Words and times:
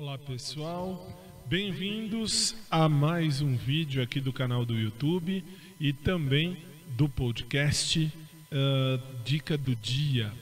Olá 0.00 0.16
pessoal, 0.16 1.14
bem-vindos 1.44 2.56
a 2.70 2.88
mais 2.88 3.42
um 3.42 3.54
vídeo 3.54 4.02
aqui 4.02 4.18
do 4.18 4.32
canal 4.32 4.64
do 4.64 4.74
YouTube 4.74 5.44
e 5.78 5.92
também 5.92 6.56
do 6.96 7.06
podcast 7.06 8.10
uh, 8.50 9.22
Dica 9.22 9.58
do 9.58 9.76
Dia. 9.76 10.32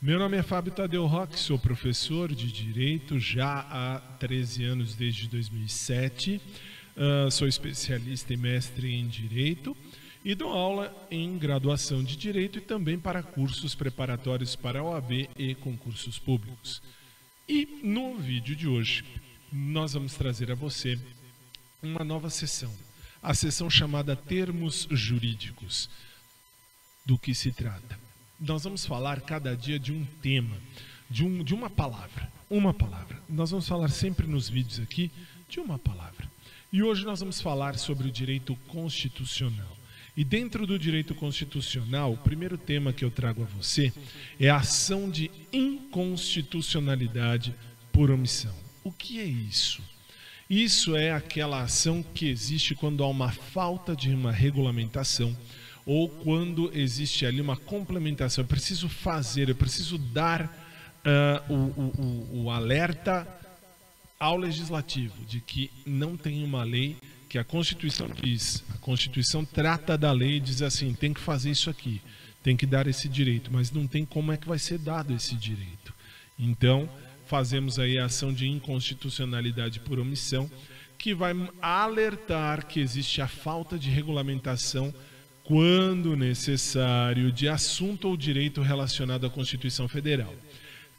Meu 0.00 0.20
nome 0.20 0.36
é 0.36 0.42
Fábio 0.44 0.70
Tadeu 0.70 1.04
Roque, 1.04 1.36
sou 1.36 1.58
professor 1.58 2.32
de 2.32 2.46
Direito 2.46 3.18
já 3.18 3.66
há 3.68 3.98
13 4.20 4.62
anos, 4.62 4.94
desde 4.94 5.26
2007. 5.26 6.40
Uh, 6.96 7.28
sou 7.28 7.48
especialista 7.48 8.32
e 8.32 8.36
mestre 8.36 8.94
em 8.94 9.08
Direito 9.08 9.76
e 10.24 10.32
dou 10.36 10.52
aula 10.52 10.94
em 11.10 11.36
graduação 11.36 12.04
de 12.04 12.16
Direito 12.16 12.58
e 12.58 12.60
também 12.60 12.96
para 12.96 13.20
cursos 13.24 13.74
preparatórios 13.74 14.54
para 14.54 14.80
OAB 14.80 15.28
e 15.36 15.56
concursos 15.56 16.20
públicos. 16.20 16.80
E 17.48 17.80
no 17.82 18.18
vídeo 18.18 18.54
de 18.54 18.68
hoje, 18.68 19.02
nós 19.50 19.94
vamos 19.94 20.12
trazer 20.12 20.52
a 20.52 20.54
você 20.54 21.00
uma 21.82 22.04
nova 22.04 22.28
sessão, 22.28 22.70
a 23.22 23.32
sessão 23.32 23.70
chamada 23.70 24.14
Termos 24.14 24.86
Jurídicos. 24.90 25.88
Do 27.06 27.16
que 27.16 27.34
se 27.34 27.50
trata? 27.50 27.98
Nós 28.38 28.64
vamos 28.64 28.84
falar 28.84 29.22
cada 29.22 29.56
dia 29.56 29.78
de 29.78 29.90
um 29.94 30.04
tema, 30.20 30.58
de, 31.08 31.24
um, 31.24 31.42
de 31.42 31.54
uma 31.54 31.70
palavra, 31.70 32.30
uma 32.50 32.74
palavra. 32.74 33.18
Nós 33.26 33.50
vamos 33.50 33.66
falar 33.66 33.88
sempre 33.88 34.26
nos 34.26 34.50
vídeos 34.50 34.78
aqui 34.78 35.10
de 35.48 35.58
uma 35.58 35.78
palavra. 35.78 36.30
E 36.70 36.82
hoje 36.82 37.02
nós 37.06 37.20
vamos 37.20 37.40
falar 37.40 37.78
sobre 37.78 38.08
o 38.08 38.12
direito 38.12 38.54
constitucional. 38.68 39.74
E 40.18 40.24
dentro 40.24 40.66
do 40.66 40.76
direito 40.76 41.14
constitucional, 41.14 42.12
o 42.12 42.16
primeiro 42.16 42.58
tema 42.58 42.92
que 42.92 43.04
eu 43.04 43.10
trago 43.10 43.44
a 43.44 43.46
você 43.46 43.92
é 44.40 44.50
a 44.50 44.56
ação 44.56 45.08
de 45.08 45.30
inconstitucionalidade 45.52 47.54
por 47.92 48.10
omissão. 48.10 48.52
O 48.82 48.90
que 48.90 49.20
é 49.20 49.24
isso? 49.24 49.80
Isso 50.50 50.96
é 50.96 51.12
aquela 51.12 51.62
ação 51.62 52.02
que 52.02 52.26
existe 52.26 52.74
quando 52.74 53.04
há 53.04 53.06
uma 53.06 53.30
falta 53.30 53.94
de 53.94 54.12
uma 54.12 54.32
regulamentação 54.32 55.38
ou 55.86 56.08
quando 56.08 56.76
existe 56.76 57.24
ali 57.24 57.40
uma 57.40 57.56
complementação. 57.56 58.42
Eu 58.42 58.48
preciso 58.48 58.88
fazer, 58.88 59.48
eu 59.48 59.54
preciso 59.54 59.98
dar 59.98 60.46
uh, 61.06 61.44
o, 61.48 61.54
o, 61.54 62.42
o 62.42 62.50
alerta 62.50 63.24
ao 64.18 64.36
legislativo 64.36 65.24
de 65.26 65.40
que 65.40 65.70
não 65.86 66.16
tem 66.16 66.42
uma 66.42 66.64
lei 66.64 66.96
que 67.28 67.38
a 67.38 67.44
Constituição 67.44 68.08
diz, 68.08 68.64
a 68.74 68.78
Constituição 68.78 69.44
trata 69.44 69.98
da 69.98 70.10
lei 70.10 70.36
e 70.36 70.40
diz 70.40 70.62
assim, 70.62 70.94
tem 70.94 71.12
que 71.12 71.20
fazer 71.20 71.50
isso 71.50 71.68
aqui, 71.68 72.00
tem 72.42 72.56
que 72.56 72.64
dar 72.64 72.86
esse 72.86 73.08
direito, 73.08 73.50
mas 73.52 73.70
não 73.70 73.86
tem 73.86 74.04
como 74.04 74.32
é 74.32 74.36
que 74.36 74.48
vai 74.48 74.58
ser 74.58 74.78
dado 74.78 75.12
esse 75.12 75.34
direito. 75.34 75.92
Então, 76.38 76.88
fazemos 77.26 77.78
aí 77.78 77.98
a 77.98 78.06
ação 78.06 78.32
de 78.32 78.48
inconstitucionalidade 78.48 79.80
por 79.80 79.98
omissão, 79.98 80.50
que 80.96 81.14
vai 81.14 81.32
alertar 81.60 82.66
que 82.66 82.80
existe 82.80 83.20
a 83.20 83.28
falta 83.28 83.78
de 83.78 83.90
regulamentação 83.90 84.92
quando 85.44 86.16
necessário 86.16 87.30
de 87.30 87.48
assunto 87.48 88.08
ou 88.08 88.16
direito 88.16 88.60
relacionado 88.62 89.26
à 89.26 89.30
Constituição 89.30 89.86
Federal. 89.86 90.34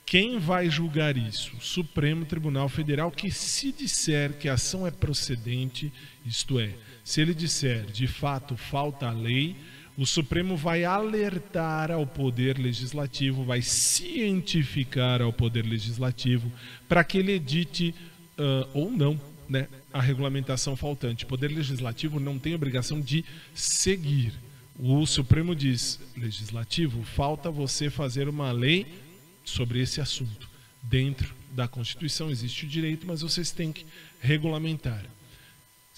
Quem 0.09 0.39
vai 0.39 0.71
julgar 0.71 1.15
isso? 1.15 1.55
O 1.55 1.61
Supremo 1.61 2.25
Tribunal 2.25 2.67
Federal, 2.67 3.11
que 3.11 3.29
se 3.29 3.71
disser 3.71 4.33
que 4.39 4.49
a 4.49 4.53
ação 4.53 4.87
é 4.87 4.89
procedente, 4.89 5.93
isto 6.25 6.59
é, 6.59 6.73
se 7.03 7.21
ele 7.21 7.31
disser 7.31 7.85
de 7.85 8.07
fato 8.07 8.57
falta 8.57 9.07
a 9.07 9.11
lei, 9.11 9.55
o 9.95 10.07
Supremo 10.07 10.57
vai 10.57 10.83
alertar 10.83 11.91
ao 11.91 12.07
Poder 12.07 12.57
Legislativo, 12.57 13.45
vai 13.45 13.61
cientificar 13.61 15.21
ao 15.21 15.31
Poder 15.31 15.63
Legislativo 15.63 16.51
para 16.87 17.03
que 17.03 17.19
ele 17.19 17.33
edite 17.33 17.93
uh, 18.39 18.67
ou 18.73 18.89
não 18.89 19.21
né, 19.47 19.67
a 19.93 20.01
regulamentação 20.01 20.75
faltante. 20.75 21.25
O 21.25 21.27
Poder 21.27 21.49
Legislativo 21.49 22.19
não 22.19 22.39
tem 22.39 22.55
obrigação 22.55 22.99
de 22.99 23.23
seguir. 23.53 24.33
O 24.75 25.05
Supremo 25.05 25.55
diz: 25.55 25.99
Legislativo, 26.17 27.03
falta 27.03 27.51
você 27.51 27.91
fazer 27.91 28.27
uma 28.27 28.51
lei 28.51 28.87
sobre 29.49 29.81
esse 29.81 29.99
assunto. 29.99 30.47
Dentro 30.81 31.33
da 31.51 31.67
Constituição 31.67 32.29
existe 32.29 32.65
o 32.65 32.69
direito, 32.69 33.05
mas 33.05 33.21
vocês 33.21 33.51
têm 33.51 33.71
que 33.71 33.85
regulamentar. 34.21 35.05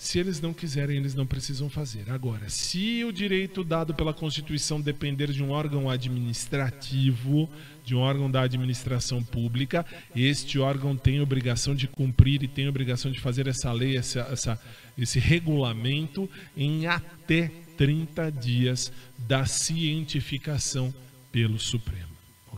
Se 0.01 0.17
eles 0.17 0.41
não 0.41 0.51
quiserem, 0.51 0.97
eles 0.97 1.13
não 1.13 1.27
precisam 1.27 1.69
fazer. 1.69 2.09
Agora, 2.09 2.49
se 2.49 3.03
o 3.03 3.11
direito 3.11 3.63
dado 3.63 3.93
pela 3.93 4.15
Constituição 4.15 4.81
depender 4.81 5.31
de 5.31 5.43
um 5.43 5.51
órgão 5.51 5.87
administrativo, 5.91 7.47
de 7.85 7.93
um 7.93 7.99
órgão 7.99 8.31
da 8.31 8.41
administração 8.41 9.23
pública, 9.23 9.85
este 10.15 10.57
órgão 10.57 10.97
tem 10.97 11.21
obrigação 11.21 11.75
de 11.75 11.87
cumprir 11.87 12.41
e 12.41 12.47
tem 12.47 12.67
obrigação 12.67 13.11
de 13.11 13.19
fazer 13.19 13.45
essa 13.45 13.71
lei, 13.71 13.95
essa, 13.95 14.21
essa, 14.21 14.59
esse 14.97 15.19
regulamento 15.19 16.27
em 16.57 16.87
até 16.87 17.51
30 17.77 18.31
dias 18.31 18.91
da 19.19 19.45
cientificação 19.45 20.91
pelo 21.31 21.59
Supremo 21.59 22.10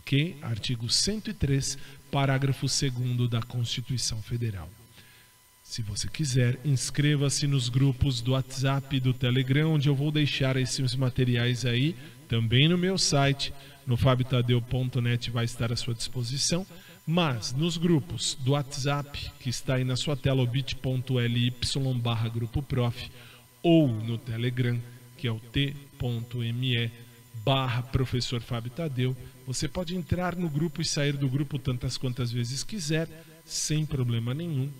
ok? 0.04 0.36
Artigo 0.42 0.88
103, 0.88 1.78
parágrafo 2.10 2.66
2 2.66 3.28
da 3.28 3.40
Constituição 3.40 4.22
Federal. 4.22 4.68
Se 5.62 5.80
você 5.80 6.06
quiser, 6.06 6.60
inscreva-se 6.62 7.46
nos 7.46 7.70
grupos 7.70 8.20
do 8.20 8.32
WhatsApp 8.32 8.94
e 8.94 9.00
do 9.00 9.14
Telegram, 9.14 9.72
onde 9.72 9.88
eu 9.88 9.94
vou 9.94 10.12
deixar 10.12 10.56
esses 10.56 10.94
materiais 10.94 11.64
aí, 11.64 11.96
também 12.28 12.68
no 12.68 12.76
meu 12.76 12.98
site, 12.98 13.52
no 13.86 13.96
fabitadeu.net 13.96 15.30
vai 15.30 15.46
estar 15.46 15.72
à 15.72 15.76
sua 15.76 15.94
disposição, 15.94 16.66
mas 17.06 17.52
nos 17.54 17.78
grupos 17.78 18.36
do 18.40 18.52
WhatsApp, 18.52 19.30
que 19.40 19.48
está 19.48 19.76
aí 19.76 19.84
na 19.84 19.96
sua 19.96 20.16
tela, 20.16 20.42
o 20.42 20.46
bit.ly 20.46 21.52
barra 21.96 22.28
grupo 22.28 22.62
prof, 22.62 23.10
ou 23.62 23.88
no 23.88 24.18
Telegram, 24.18 24.78
que 25.16 25.26
é 25.26 25.32
o 25.32 25.40
t.me 25.40 26.90
barra 27.44 27.82
professor 27.82 28.40
Fábio 28.40 28.70
Tadeu, 28.70 29.16
você 29.46 29.68
pode 29.68 29.94
entrar 29.94 30.34
no 30.34 30.48
grupo 30.48 30.80
e 30.80 30.84
sair 30.84 31.16
do 31.16 31.28
grupo 31.28 31.58
tantas 31.58 31.98
quantas 31.98 32.32
vezes 32.32 32.64
quiser, 32.64 33.08
sem 33.44 33.84
problema 33.84 34.32
nenhum. 34.32 34.70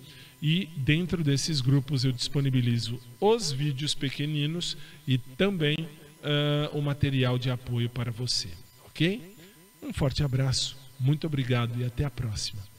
E 0.41 0.65
dentro 0.77 1.23
desses 1.23 1.61
grupos 1.61 2.03
eu 2.03 2.11
disponibilizo 2.11 2.99
os 3.19 3.51
vídeos 3.51 3.93
pequeninos 3.93 4.75
e 5.07 5.17
também 5.17 5.75
uh, 5.79 6.77
o 6.77 6.81
material 6.81 7.37
de 7.37 7.49
apoio 7.49 7.89
para 7.89 8.11
você. 8.11 8.49
Ok? 8.85 9.35
Um 9.81 9.93
forte 9.93 10.23
abraço, 10.23 10.75
muito 10.99 11.27
obrigado 11.27 11.79
e 11.79 11.85
até 11.85 12.03
a 12.03 12.09
próxima. 12.09 12.74